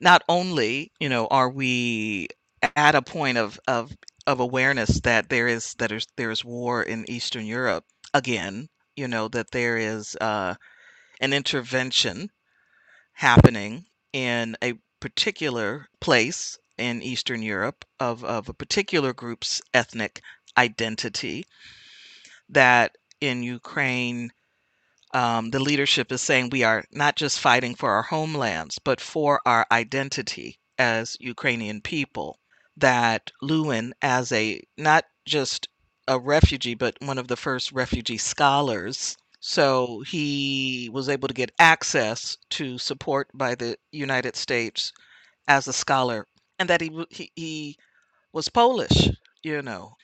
not 0.00 0.22
only, 0.28 0.92
you 1.00 1.08
know, 1.08 1.26
are 1.28 1.50
we 1.50 2.28
at 2.76 2.94
a 2.94 3.02
point 3.02 3.38
of 3.38 3.58
of 3.68 3.92
of 4.26 4.40
awareness 4.40 5.00
that 5.00 5.28
there 5.28 5.48
is 5.48 5.74
that 5.74 5.92
is 5.92 6.06
there 6.16 6.30
is 6.30 6.44
war 6.44 6.82
in 6.82 7.08
Eastern 7.10 7.46
Europe 7.46 7.84
again, 8.14 8.68
you 8.96 9.08
know, 9.08 9.28
that 9.28 9.50
there 9.50 9.76
is 9.76 10.16
uh, 10.20 10.54
an 11.20 11.32
intervention 11.32 12.30
happening 13.12 13.86
in 14.12 14.56
a 14.62 14.74
particular 15.00 15.88
place 16.00 16.58
in 16.78 17.02
Eastern 17.02 17.42
Europe 17.42 17.84
of, 18.00 18.24
of 18.24 18.48
a 18.48 18.54
particular 18.54 19.12
group's 19.12 19.62
ethnic 19.72 20.20
identity 20.56 21.44
that 22.48 22.96
in 23.20 23.42
Ukraine 23.42 24.32
um, 25.12 25.50
the 25.50 25.60
leadership 25.60 26.10
is 26.10 26.20
saying 26.20 26.50
we 26.50 26.64
are 26.64 26.84
not 26.90 27.14
just 27.14 27.38
fighting 27.38 27.76
for 27.76 27.90
our 27.92 28.02
homelands, 28.02 28.80
but 28.80 29.00
for 29.00 29.40
our 29.46 29.64
identity 29.70 30.58
as 30.76 31.16
Ukrainian 31.20 31.80
people. 31.80 32.40
That 32.76 33.30
Lewin, 33.40 33.94
as 34.02 34.32
a 34.32 34.60
not 34.76 35.04
just 35.24 35.68
a 36.08 36.18
refugee, 36.18 36.74
but 36.74 36.96
one 37.00 37.18
of 37.18 37.28
the 37.28 37.36
first 37.36 37.70
refugee 37.70 38.18
scholars, 38.18 39.16
so 39.46 40.00
he 40.06 40.88
was 40.92 41.08
able 41.08 41.28
to 41.28 41.34
get 41.34 41.52
access 41.58 42.38
to 42.50 42.78
support 42.78 43.28
by 43.34 43.54
the 43.54 43.76
United 43.92 44.36
States 44.36 44.92
as 45.48 45.68
a 45.68 45.72
scholar, 45.72 46.26
and 46.58 46.68
that 46.70 46.80
he 46.80 46.90
he, 47.10 47.32
he 47.36 47.78
was 48.32 48.48
Polish, 48.48 49.10
you 49.42 49.62
know. 49.62 49.96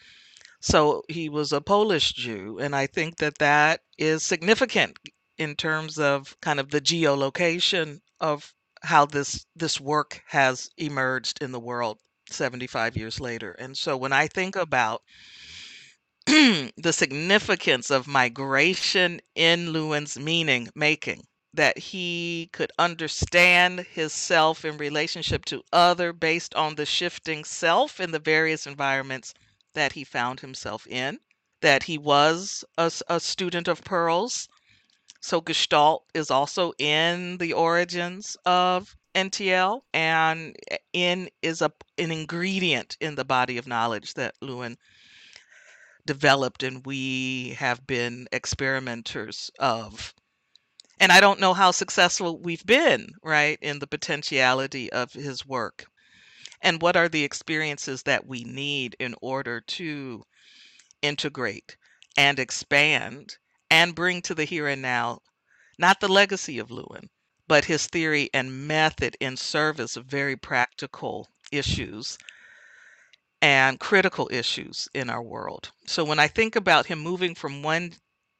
So 0.61 1.03
he 1.09 1.29
was 1.29 1.53
a 1.53 1.61
Polish 1.61 2.13
Jew, 2.15 2.59
and 2.61 2.75
I 2.75 2.87
think 2.87 3.17
that 3.19 3.39
that 3.39 3.83
is 3.99 4.23
significant 4.23 4.99
in 5.39 5.57
terms 5.57 5.99
of 5.99 6.37
kind 6.41 6.61
of 6.61 6.71
the 6.71 6.81
geolocation 6.81 8.01
of 8.21 8.55
how 8.83 9.07
this 9.07 9.47
this 9.57 9.81
work 9.81 10.23
has 10.29 10.71
emerged 10.79 11.43
in 11.43 11.53
the 11.53 11.61
world 11.61 11.99
75 12.31 12.97
years 12.97 13.21
later. 13.21 13.53
And 13.53 13.77
so 13.77 13.97
when 13.97 14.13
I 14.13 14.29
think 14.29 14.57
about 14.57 15.03
the 16.27 16.93
significance 16.93 17.91
of 17.91 18.07
migration 18.07 19.21
in 19.35 19.71
Lewin's 19.71 20.19
meaning 20.19 20.69
making, 20.75 21.27
that 21.55 21.79
he 21.79 22.51
could 22.53 22.71
understand 22.79 23.81
his 23.81 24.13
self 24.13 24.65
in 24.65 24.77
relationship 24.77 25.45
to 25.47 25.63
other 25.73 26.13
based 26.13 26.55
on 26.55 26.75
the 26.75 26.85
shifting 26.85 27.45
self 27.45 28.01
in 28.01 28.11
the 28.11 28.19
various 28.19 28.67
environments 28.67 29.33
that 29.75 29.93
he 29.93 30.05
found 30.05 30.41
himself 30.41 30.87
in, 30.87 31.19
that 31.63 31.85
he 31.85 31.97
was 31.97 32.65
a, 32.77 32.93
a 33.09 33.19
student 33.19 33.67
of 33.67 33.83
Perls. 33.83 34.47
So 35.21 35.41
Gestalt 35.41 36.05
is 36.15 36.31
also 36.31 36.73
in 36.79 37.39
the 37.39 37.55
origins 37.55 38.37
of 38.45 38.97
NTL, 39.15 39.81
and 39.93 40.57
eh, 40.71 40.77
in 40.93 41.31
is 41.43 41.63
a 41.63 41.73
an 41.99 42.13
ingredient 42.13 42.97
in 43.01 43.15
the 43.17 43.25
body 43.25 43.59
of 43.59 43.67
knowledge 43.67 44.15
that 44.15 44.35
Lewin 44.41 44.77
developed 46.11 46.65
and 46.65 46.85
we 46.85 47.51
have 47.51 47.87
been 47.87 48.27
experimenters 48.33 49.49
of. 49.61 50.13
And 50.99 51.13
I 51.13 51.21
don't 51.21 51.39
know 51.39 51.55
how 51.55 51.71
successful 51.71 52.41
we've 52.41 52.67
been, 52.67 53.13
right, 53.23 53.57
in 53.63 53.79
the 53.79 53.87
potentiality 53.87 54.91
of 54.91 55.13
his 55.13 55.47
work 55.47 55.87
and 56.63 56.83
what 56.83 56.97
are 56.97 57.09
the 57.09 57.23
experiences 57.23 58.03
that 58.03 58.27
we 58.27 58.43
need 58.43 58.97
in 58.99 59.15
order 59.23 59.61
to 59.61 60.25
integrate 61.01 61.77
and 62.17 62.41
expand 62.41 63.37
and 63.71 63.95
bring 63.95 64.21
to 64.23 64.35
the 64.35 64.45
here 64.45 64.67
and 64.67 64.83
now 64.83 65.21
not 65.79 66.01
the 66.01 66.09
legacy 66.09 66.59
of 66.59 66.73
Lewin, 66.73 67.09
but 67.47 67.67
his 67.67 67.87
theory 67.87 68.29
and 68.35 68.67
method 68.67 69.17
in 69.21 69.37
service 69.37 69.97
of 69.97 70.07
very 70.07 70.37
practical 70.37 71.29
issues 71.53 72.19
and 73.43 73.81
critical 73.81 74.29
issues 74.33 74.89
in 74.95 75.09
our 75.11 75.23
world. 75.23 75.73
So 75.87 76.05
when 76.05 76.19
I 76.19 76.29
think 76.29 76.57
about 76.57 76.87
him 76.87 76.99
moving 76.99 77.35
from 77.35 77.63
one 77.63 77.95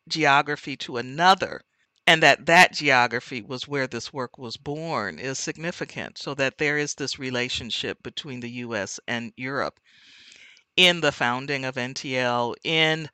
geography 0.09 0.77
to 0.79 0.99
another, 0.99 1.63
and 2.07 2.23
that 2.23 2.47
that 2.47 2.73
geography 2.73 3.41
was 3.41 3.69
where 3.69 3.87
this 3.87 4.13
work 4.13 4.37
was 4.37 4.57
born 4.57 5.19
is 5.19 5.39
significant 5.39 6.19
so 6.19 6.35
that 6.35 6.59
there 6.59 6.77
is 6.77 6.95
this 6.95 7.19
relationship 7.19 8.03
between 8.03 8.41
the 8.41 8.51
US 8.67 8.99
and 9.07 9.33
Europe 9.37 9.79
in 10.77 11.01
the 11.01 11.13
founding 11.13 11.65
of 11.65 11.77
NTL 11.77 12.55
in 12.65 13.09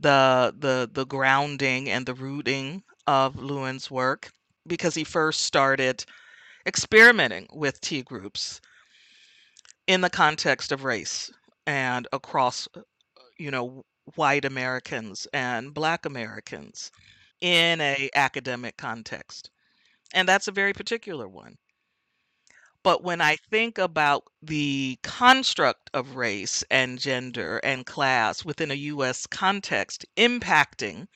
the 0.00 0.54
the 0.58 0.88
the 0.92 1.04
grounding 1.04 1.90
and 1.90 2.06
the 2.06 2.14
rooting 2.14 2.82
of 3.06 3.36
Lewin's 3.36 3.90
work 3.90 4.30
because 4.66 4.94
he 4.94 5.04
first 5.04 5.42
started 5.42 6.04
experimenting 6.66 7.46
with 7.52 7.80
T 7.80 8.02
groups 8.02 8.60
in 9.86 10.00
the 10.00 10.10
context 10.10 10.72
of 10.72 10.84
race 10.84 11.30
and 11.66 12.08
across 12.12 12.68
uh, 12.76 12.80
you 13.38 13.50
know 13.50 13.84
white 14.14 14.44
Americans 14.44 15.26
and 15.32 15.74
black 15.74 16.06
Americans 16.06 16.90
in 17.40 17.80
a 17.80 18.08
academic 18.14 18.76
context. 18.76 19.50
And 20.14 20.28
that's 20.28 20.48
a 20.48 20.52
very 20.52 20.72
particular 20.72 21.28
one. 21.28 21.56
But 22.82 23.02
when 23.02 23.20
I 23.20 23.36
think 23.50 23.78
about 23.78 24.24
the 24.40 24.98
construct 25.02 25.90
of 25.92 26.14
race 26.14 26.62
and 26.70 27.00
gender 27.00 27.58
and 27.58 27.84
class 27.84 28.44
within 28.44 28.70
a 28.70 28.74
US 28.74 29.26
context 29.26 30.06
impacting 30.16 31.08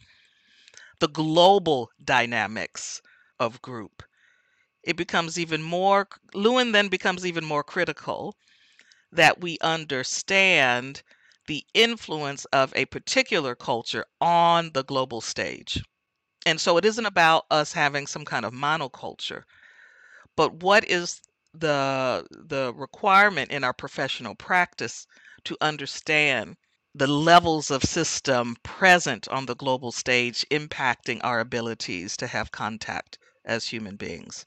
the 0.99 1.09
global 1.09 1.91
dynamics 2.05 3.01
of 3.39 3.63
group, 3.63 4.03
it 4.83 4.97
becomes 4.97 5.39
even 5.39 5.63
more, 5.63 6.09
Lewin 6.35 6.73
then 6.73 6.89
becomes 6.89 7.25
even 7.25 7.45
more 7.45 7.63
critical 7.63 8.35
that 9.13 9.41
we 9.41 9.59
understand 9.61 11.03
the 11.47 11.65
influence 11.75 12.45
of 12.47 12.73
a 12.77 12.85
particular 12.87 13.55
culture 13.55 14.05
on 14.21 14.71
the 14.73 14.85
global 14.85 15.21
stage. 15.21 15.83
And 16.47 16.61
so 16.61 16.77
it 16.77 16.85
isn't 16.85 17.07
about 17.07 17.47
us 17.51 17.73
having 17.73 18.07
some 18.07 18.25
kind 18.25 18.45
of 18.45 18.53
monoculture, 18.53 19.45
but 20.37 20.63
what 20.63 20.85
is 20.91 21.21
the 21.55 22.27
the 22.31 22.73
requirement 22.75 23.51
in 23.51 23.65
our 23.65 23.73
professional 23.73 24.35
practice 24.37 25.07
to 25.45 25.57
understand 25.61 26.57
the 26.95 27.07
levels 27.07 27.71
of 27.71 27.83
system 27.85 28.57
present 28.63 29.29
on 29.29 29.47
the 29.47 29.57
global 29.57 29.93
stage 29.93 30.45
impacting 30.51 31.21
our 31.23 31.41
abilities 31.41 32.17
to 32.17 32.27
have 32.27 32.53
contact 32.53 33.19
as 33.45 33.67
human 33.69 33.97
beings 33.97 34.47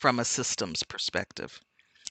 from 0.00 0.18
a 0.18 0.24
systems 0.24 0.82
perspective. 0.82 1.60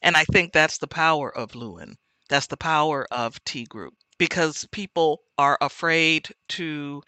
And 0.01 0.15
I 0.17 0.25
think 0.25 0.53
that's 0.53 0.77
the 0.77 0.87
power 0.87 1.35
of 1.35 1.55
Lewin. 1.55 1.97
That's 2.29 2.47
the 2.47 2.57
power 2.57 3.07
of 3.11 3.43
T 3.45 3.65
group 3.65 3.93
because 4.17 4.65
people 4.71 5.21
are 5.37 5.57
afraid 5.61 6.29
to 6.49 7.01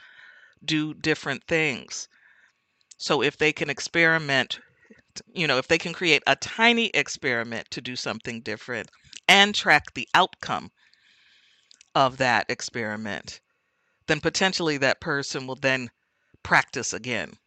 do 0.64 0.94
different 0.94 1.44
things. 1.48 2.08
So 2.98 3.22
if 3.22 3.38
they 3.38 3.54
can 3.54 3.70
experiment, 3.70 4.60
you 5.34 5.48
know, 5.48 5.58
if 5.58 5.68
they 5.68 5.78
can 5.78 5.94
create 5.94 6.24
a 6.28 6.36
tiny 6.36 6.88
experiment 6.88 7.70
to 7.72 7.82
do 7.82 7.96
something 7.96 8.42
different 8.42 8.90
and 9.28 9.54
track 9.54 9.94
the 9.94 10.08
outcome 10.14 10.72
of 11.96 12.18
that 12.18 12.50
experiment, 12.50 13.42
then 14.08 14.22
potentially 14.22 14.78
that 14.78 15.02
person 15.02 15.48
will 15.48 15.56
then 15.56 15.90
practice 16.44 16.94
again, 16.94 17.38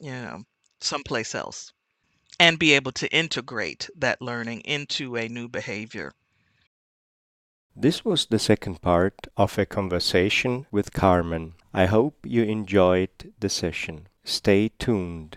you 0.00 0.10
know, 0.10 0.42
someplace 0.80 1.34
else 1.34 1.72
and 2.38 2.58
be 2.58 2.72
able 2.72 2.92
to 2.92 3.12
integrate 3.12 3.88
that 3.96 4.22
learning 4.22 4.60
into 4.60 5.16
a 5.16 5.28
new 5.28 5.48
behavior. 5.48 6.12
This 7.74 8.04
was 8.04 8.26
the 8.26 8.38
second 8.38 8.80
part 8.82 9.28
of 9.36 9.58
a 9.58 9.66
conversation 9.66 10.66
with 10.70 10.92
Carmen. 10.92 11.54
I 11.72 11.86
hope 11.86 12.26
you 12.26 12.42
enjoyed 12.42 13.32
the 13.38 13.48
session. 13.48 14.08
Stay 14.24 14.70
tuned. 14.78 15.36